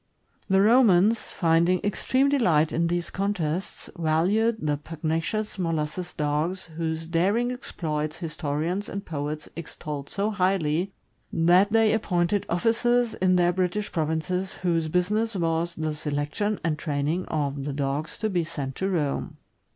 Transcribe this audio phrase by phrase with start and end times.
[0.49, 7.51] The Romans, finding extreme delight in these contests, valued the pugnacious Molossus Dogs, whose daring
[7.51, 10.91] exploits historians and poets extolled so highly
[11.31, 17.25] that they appointed officers in their British provinces whose business was the selection and training
[17.25, 19.37] of the dogs to be sent to Rome.